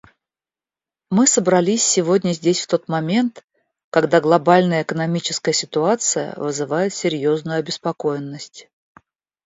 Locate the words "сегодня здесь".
1.85-2.59